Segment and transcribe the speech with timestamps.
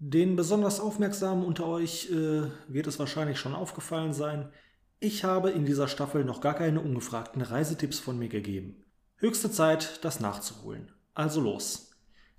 [0.00, 4.48] Den besonders Aufmerksamen unter euch äh, wird es wahrscheinlich schon aufgefallen sein.
[5.00, 8.84] Ich habe in dieser Staffel noch gar keine ungefragten Reisetipps von mir gegeben.
[9.16, 10.92] Höchste Zeit, das nachzuholen.
[11.14, 11.90] Also los.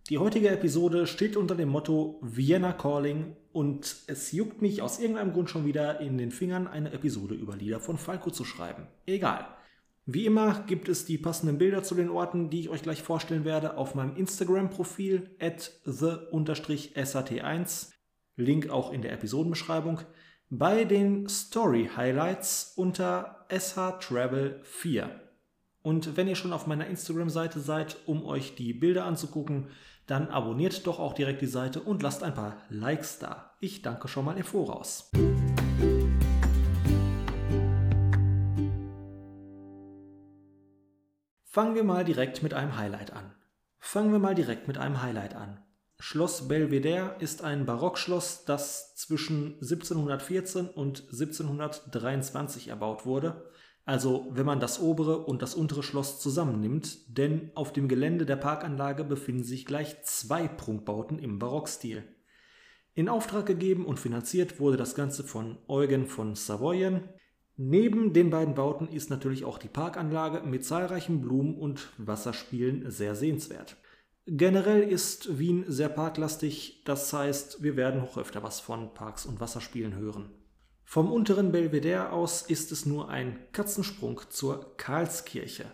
[0.10, 5.34] Die heutige Episode steht unter dem Motto Vienna Calling und es juckt mich aus irgendeinem
[5.34, 8.88] Grund schon wieder in den Fingern, eine Episode über Lieder von Falco zu schreiben.
[9.06, 9.46] Egal.
[10.12, 13.46] Wie immer gibt es die passenden Bilder zu den Orten, die ich euch gleich vorstellen
[13.46, 17.92] werde, auf meinem Instagram-Profil at the-sat1.
[18.36, 20.00] Link auch in der Episodenbeschreibung.
[20.50, 25.10] Bei den Story-Highlights unter shtravel4.
[25.84, 29.68] Und wenn ihr schon auf meiner Instagram-Seite seid, um euch die Bilder anzugucken,
[30.08, 33.52] dann abonniert doch auch direkt die Seite und lasst ein paar Likes da.
[33.60, 35.12] Ich danke schon mal im Voraus.
[41.52, 43.32] Fangen wir mal direkt mit einem Highlight an.
[43.80, 45.60] Fangen wir mal direkt mit einem Highlight an.
[45.98, 53.50] Schloss Belvedere ist ein Barockschloss, das zwischen 1714 und 1723 erbaut wurde.
[53.84, 58.36] Also wenn man das obere und das untere Schloss zusammennimmt, denn auf dem Gelände der
[58.36, 62.04] Parkanlage befinden sich gleich zwei Prunkbauten im Barockstil.
[62.94, 67.10] In Auftrag gegeben und finanziert wurde das Ganze von Eugen von Savoyen,
[67.62, 73.16] Neben den beiden Bauten ist natürlich auch die Parkanlage mit zahlreichen Blumen und Wasserspielen sehr
[73.16, 73.76] sehenswert.
[74.26, 79.42] Generell ist Wien sehr parklastig, das heißt, wir werden noch öfter was von Parks und
[79.42, 80.30] Wasserspielen hören.
[80.86, 85.66] Vom unteren Belvedere aus ist es nur ein Katzensprung zur Karlskirche.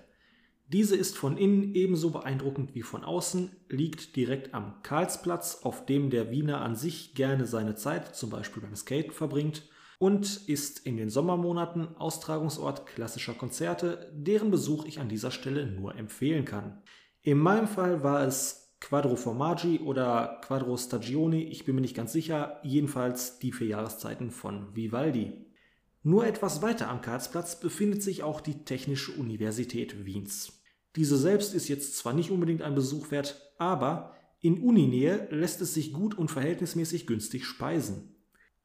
[0.67, 6.09] Diese ist von innen ebenso beeindruckend wie von außen, liegt direkt am Karlsplatz, auf dem
[6.09, 9.69] der Wiener an sich gerne seine Zeit, zum Beispiel beim Skaten, verbringt
[9.99, 15.95] und ist in den Sommermonaten Austragungsort klassischer Konzerte, deren Besuch ich an dieser Stelle nur
[15.95, 16.81] empfehlen kann.
[17.21, 22.13] In meinem Fall war es Quadro Formaggi oder Quadro Stagioni, ich bin mir nicht ganz
[22.13, 25.45] sicher, jedenfalls die vier Jahreszeiten von Vivaldi.
[26.03, 30.61] Nur etwas weiter am Karlsplatz befindet sich auch die Technische Universität Wiens.
[30.95, 35.73] Diese selbst ist jetzt zwar nicht unbedingt ein Besuch wert, aber in Uninähe lässt es
[35.73, 38.14] sich gut und verhältnismäßig günstig speisen.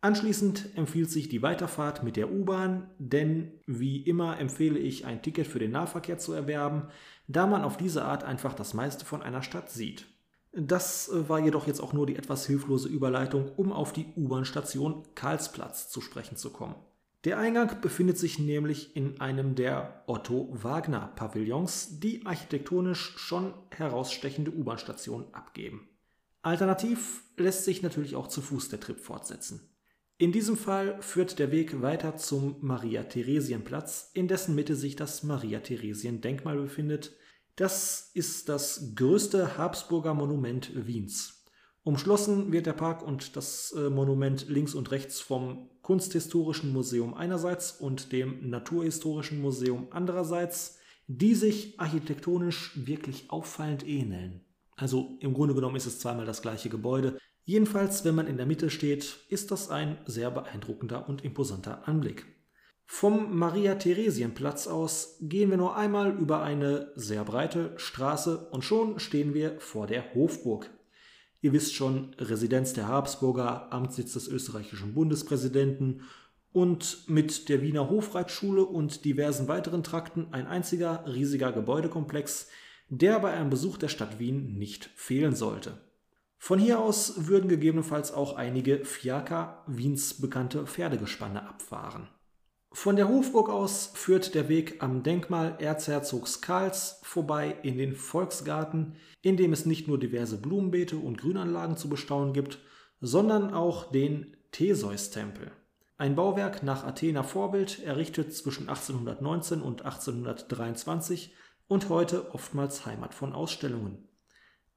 [0.02, 5.46] Anschließend empfiehlt sich die Weiterfahrt mit der U-Bahn, denn wie immer empfehle ich ein Ticket
[5.46, 6.84] für den Nahverkehr zu erwerben,
[7.28, 10.06] da man auf diese Art einfach das meiste von einer Stadt sieht.
[10.52, 15.04] Das äh, war jedoch jetzt auch nur die etwas hilflose Überleitung, um auf die U-Bahn-Station
[15.14, 16.74] Karlsplatz zu sprechen zu kommen.
[17.24, 24.50] Der Eingang befindet sich nämlich in einem der Otto Wagner Pavillons, die architektonisch schon herausstechende
[24.50, 25.86] U-Bahn-Stationen abgeben.
[26.40, 29.60] Alternativ lässt sich natürlich auch zu Fuß der Trip fortsetzen.
[30.20, 36.58] In diesem Fall führt der Weg weiter zum Maria-Theresien-Platz, in dessen Mitte sich das Maria-Theresien-Denkmal
[36.58, 37.16] befindet.
[37.56, 41.46] Das ist das größte Habsburger Monument Wiens.
[41.84, 47.72] Umschlossen wird der Park und das äh, Monument links und rechts vom Kunsthistorischen Museum einerseits
[47.72, 50.76] und dem Naturhistorischen Museum andererseits,
[51.06, 54.44] die sich architektonisch wirklich auffallend ähneln.
[54.76, 58.46] Also im Grunde genommen ist es zweimal das gleiche Gebäude, Jedenfalls, wenn man in der
[58.46, 62.26] Mitte steht, ist das ein sehr beeindruckender und imposanter Anblick.
[62.92, 69.32] Vom Maria-Theresien-Platz aus gehen wir nur einmal über eine sehr breite Straße und schon stehen
[69.32, 70.70] wir vor der Hofburg.
[71.40, 76.02] Ihr wisst schon, Residenz der Habsburger, Amtssitz des österreichischen Bundespräsidenten
[76.52, 82.48] und mit der Wiener Hofreitschule und diversen weiteren Trakten ein einziger riesiger Gebäudekomplex,
[82.88, 85.78] der bei einem Besuch der Stadt Wien nicht fehlen sollte.
[86.42, 92.08] Von hier aus würden gegebenenfalls auch einige Fiaker, Wiens bekannte Pferdegespanne, abfahren.
[92.72, 98.96] Von der Hofburg aus führt der Weg am Denkmal Erzherzogs Karls vorbei in den Volksgarten,
[99.20, 102.58] in dem es nicht nur diverse Blumenbeete und Grünanlagen zu bestaunen gibt,
[103.02, 105.52] sondern auch den Theseus-Tempel.
[105.98, 111.34] Ein Bauwerk nach Athener Vorbild, errichtet zwischen 1819 und 1823
[111.68, 114.09] und heute oftmals Heimat von Ausstellungen.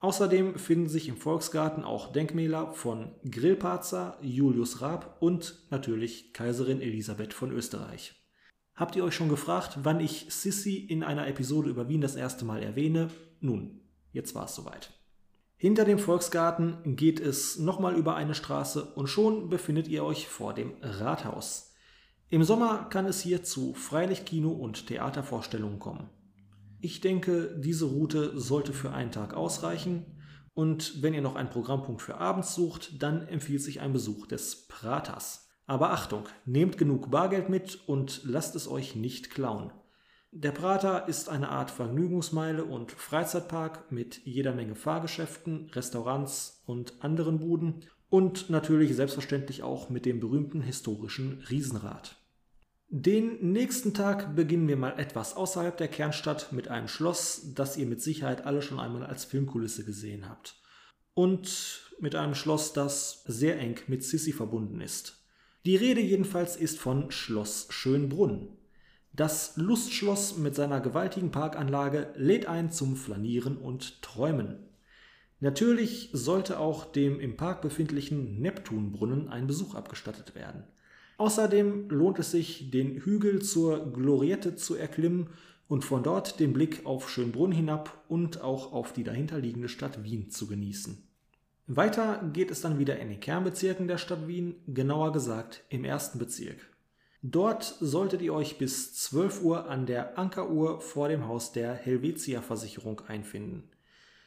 [0.04, 7.34] Außerdem finden sich im Volksgarten auch Denkmäler von Grillparzer, Julius Raab und natürlich Kaiserin Elisabeth
[7.34, 8.14] von Österreich.
[8.76, 12.44] Habt ihr euch schon gefragt, wann ich Sissi in einer Episode über Wien das erste
[12.44, 13.12] Mal erwähne?
[13.40, 13.80] Nun,
[14.12, 14.92] jetzt war es soweit.
[15.56, 20.54] Hinter dem Volksgarten geht es nochmal über eine Straße und schon befindet ihr euch vor
[20.54, 21.72] dem Rathaus.
[22.30, 26.10] Im Sommer kann es hier zu Freilichtkino und Theatervorstellungen kommen.
[26.84, 30.06] Ich denke, diese Route sollte für einen Tag ausreichen.
[30.54, 34.68] Und wenn ihr noch einen Programmpunkt für abends sucht, dann empfiehlt sich ein Besuch des
[34.68, 35.48] Praters.
[35.66, 39.72] Aber Achtung, nehmt genug Bargeld mit und lasst es euch nicht klauen.
[40.34, 47.40] Der Prater ist eine Art Vergnügungsmeile und Freizeitpark mit jeder Menge Fahrgeschäften, Restaurants und anderen
[47.40, 47.86] Buden.
[48.10, 52.23] und natürlich selbstverständlich auch mit dem berühmten historischen Riesenrad.
[52.96, 57.88] Den nächsten Tag beginnen wir mal etwas außerhalb der Kernstadt mit einem Schloss, das ihr
[57.88, 60.62] mit Sicherheit alle schon einmal als Filmkulisse gesehen habt.
[61.16, 65.26] Und mit einem Schloss, das sehr eng mit Sissi verbunden ist.
[65.66, 68.50] Die Rede jedenfalls ist von Schloss Schönbrunn.
[69.12, 74.68] Das Lustschloss mit seiner gewaltigen Parkanlage lädt ein zum Flanieren und Träumen.
[75.40, 80.68] Natürlich sollte auch dem im Park befindlichen Neptunbrunnen ein Besuch abgestattet werden.
[81.18, 85.28] Außerdem lohnt es sich, den Hügel zur Gloriette zu erklimmen
[85.68, 90.30] und von dort den Blick auf Schönbrunn hinab und auch auf die dahinterliegende Stadt Wien
[90.30, 91.08] zu genießen.
[91.68, 96.20] Weiter geht es dann wieder in den Kernbezirken der Stadt Wien, genauer gesagt im ersten
[96.20, 96.58] Bezirk.
[97.22, 102.42] Dort solltet ihr euch bis 12 Uhr an der Ankeruhr vor dem Haus der Helvetia
[102.42, 103.70] Versicherung einfinden.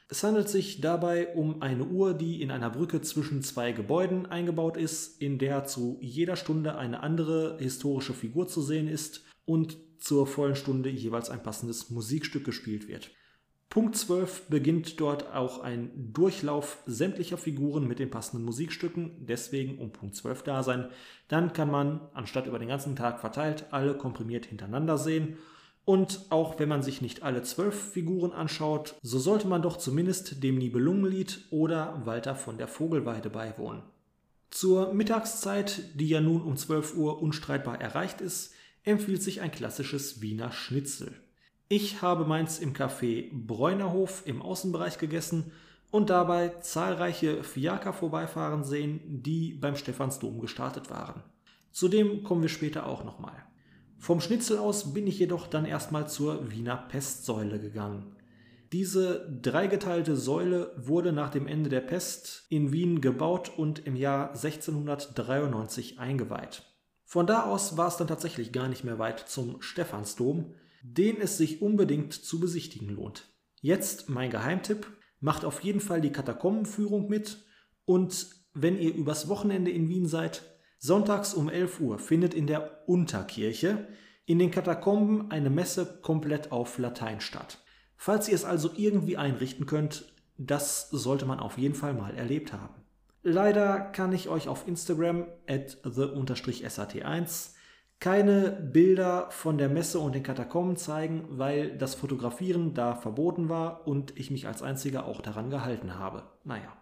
[0.08, 4.76] Es handelt sich dabei um eine Uhr, die in einer Brücke zwischen zwei Gebäuden eingebaut
[4.76, 10.28] ist, in der zu jeder Stunde eine andere historische Figur zu sehen ist und zur
[10.28, 13.10] vollen Stunde jeweils ein passendes Musikstück gespielt wird.
[13.68, 19.90] Punkt 12 beginnt dort auch ein Durchlauf sämtlicher Figuren mit den passenden Musikstücken, deswegen um
[19.90, 20.88] Punkt 12 da sein.
[21.26, 25.36] Dann kann man, anstatt über den ganzen Tag verteilt, alle komprimiert hintereinander sehen
[25.86, 30.42] und auch wenn man sich nicht alle zwölf Figuren anschaut, so sollte man doch zumindest
[30.42, 33.82] dem Nibelungenlied oder Walter von der Vogelweide beiwohnen.
[34.50, 38.52] Zur Mittagszeit, die ja nun um 12 Uhr unstreitbar erreicht ist,
[38.82, 41.14] empfiehlt sich ein klassisches Wiener Schnitzel.
[41.68, 45.52] Ich habe meins im Café Bräunerhof im Außenbereich gegessen
[45.92, 51.22] und dabei zahlreiche Fiaker vorbeifahren sehen, die beim Stephansdom gestartet waren.
[51.70, 53.46] Zudem kommen wir später auch nochmal.
[54.06, 58.14] Vom Schnitzel aus bin ich jedoch dann erstmal zur Wiener Pestsäule gegangen.
[58.70, 64.28] Diese dreigeteilte Säule wurde nach dem Ende der Pest in Wien gebaut und im Jahr
[64.28, 66.62] 1693 eingeweiht.
[67.04, 70.54] Von da aus war es dann tatsächlich gar nicht mehr weit zum Stephansdom,
[70.84, 73.24] den es sich unbedingt zu besichtigen lohnt.
[73.60, 74.86] Jetzt mein Geheimtipp,
[75.18, 77.44] macht auf jeden Fall die Katakombenführung mit
[77.84, 80.44] und wenn ihr übers Wochenende in Wien seid,
[80.78, 83.88] Sonntags um 11 Uhr findet in der Unterkirche
[84.26, 87.58] in den Katakomben eine Messe komplett auf Latein statt.
[87.96, 92.52] Falls ihr es also irgendwie einrichten könnt, das sollte man auf jeden Fall mal erlebt
[92.52, 92.74] haben.
[93.22, 97.50] Leider kann ich euch auf Instagram at the-sat1
[97.98, 103.86] keine Bilder von der Messe und den Katakomben zeigen, weil das Fotografieren da verboten war
[103.86, 106.24] und ich mich als einziger auch daran gehalten habe.
[106.44, 106.76] Naja.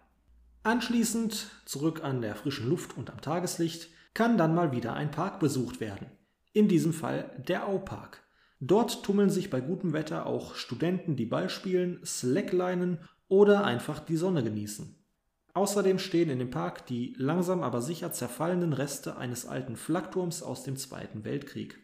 [0.65, 5.39] Anschließend, zurück an der frischen Luft und am Tageslicht, kann dann mal wieder ein Park
[5.39, 6.07] besucht werden.
[6.53, 8.23] In diesem Fall der Aupark.
[8.59, 12.97] Dort tummeln sich bei gutem Wetter auch Studenten, die Ball spielen, Slacklinen
[13.27, 14.95] oder einfach die Sonne genießen.
[15.53, 20.63] Außerdem stehen in dem Park die langsam aber sicher zerfallenden Reste eines alten Flakturms aus
[20.63, 21.77] dem Zweiten Weltkrieg.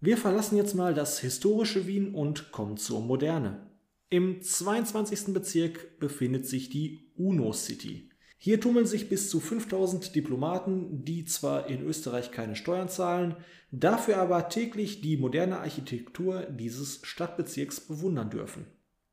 [0.00, 3.75] Wir verlassen jetzt mal das historische Wien und kommen zur Moderne.
[4.08, 5.34] Im 22.
[5.34, 8.08] Bezirk befindet sich die UNO City.
[8.38, 13.34] Hier tummeln sich bis zu 5000 Diplomaten, die zwar in Österreich keine Steuern zahlen,
[13.72, 18.66] dafür aber täglich die moderne Architektur dieses Stadtbezirks bewundern dürfen.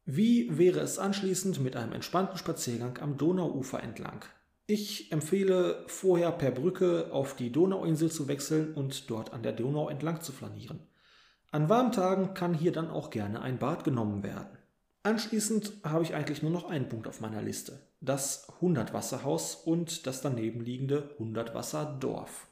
[0.05, 4.23] Wie wäre es anschließend mit einem entspannten Spaziergang am Donauufer entlang?
[4.67, 9.89] Ich empfehle vorher per Brücke auf die Donauinsel zu wechseln und dort an der Donau
[9.89, 10.81] entlang zu flanieren.
[11.49, 14.59] An warmen Tagen kann hier dann auch gerne ein Bad genommen werden.
[15.03, 17.87] Anschließend habe ich eigentlich nur noch einen Punkt auf meiner Liste.
[17.99, 22.47] Das Hundertwasserhaus und das daneben liegende Hundertwasserdorf.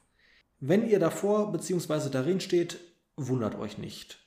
[0.60, 2.10] Wenn ihr davor bzw.
[2.10, 2.78] darin steht,
[3.16, 4.18] wundert euch nicht.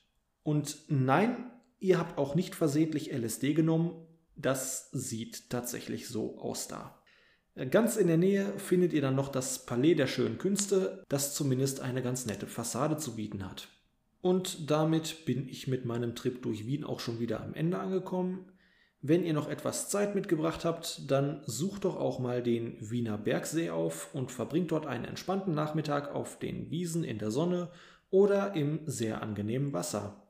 [0.41, 4.05] Und nein, ihr habt auch nicht versehentlich LSD genommen.
[4.35, 6.99] Das sieht tatsächlich so aus da.
[7.69, 11.79] Ganz in der Nähe findet ihr dann noch das Palais der schönen Künste, das zumindest
[11.79, 13.69] eine ganz nette Fassade zu bieten hat.
[14.25, 18.51] Und damit bin ich mit meinem Trip durch Wien auch schon wieder am Ende angekommen.
[18.99, 23.69] Wenn ihr noch etwas Zeit mitgebracht habt, dann sucht doch auch mal den Wiener Bergsee
[23.69, 27.69] auf und verbringt dort einen entspannten Nachmittag auf den Wiesen in der Sonne
[28.09, 30.23] oder im sehr angenehmen Wasser.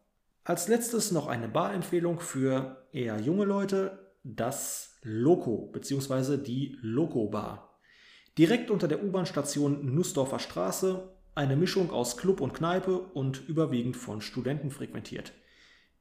[0.43, 6.35] Als letztes noch eine Barempfehlung für eher junge Leute, das Loco bzw.
[6.35, 7.79] die Loco Bar.
[8.37, 14.21] Direkt unter der U-Bahn-Station Nussdorfer Straße eine Mischung aus Club und Kneipe und überwiegend von
[14.21, 15.33] Studenten frequentiert.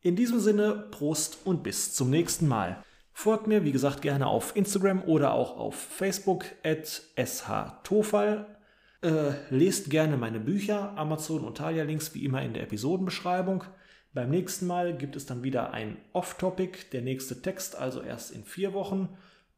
[0.00, 2.82] In diesem Sinne, Prost und bis zum nächsten Mal.
[3.12, 8.58] Folgt mir, wie gesagt, gerne auf Instagram oder auch auf Facebook at shtofal.
[9.02, 13.64] Äh, lest gerne meine Bücher, Amazon und Talia-Links wie immer in der Episodenbeschreibung.
[14.12, 18.44] Beim nächsten Mal gibt es dann wieder ein Off-Topic, der nächste Text also erst in
[18.44, 19.08] vier Wochen.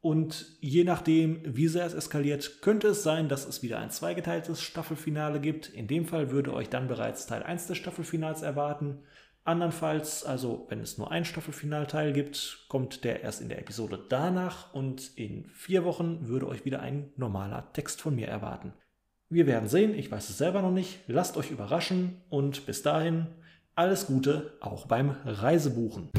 [0.07, 4.61] Und je nachdem, wie sehr es eskaliert, könnte es sein, dass es wieder ein zweigeteiltes
[4.61, 5.67] Staffelfinale gibt.
[5.67, 8.99] In dem Fall würde euch dann bereits Teil 1 des Staffelfinals erwarten.
[9.43, 14.73] Andernfalls, also wenn es nur ein Staffelfinalteil gibt, kommt der erst in der Episode danach
[14.73, 18.71] und in vier Wochen würde euch wieder ein normaler Text von mir erwarten.
[19.27, 20.99] Wir werden sehen, ich weiß es selber noch nicht.
[21.07, 23.27] Lasst euch überraschen und bis dahin
[23.75, 26.11] alles Gute auch beim Reisebuchen.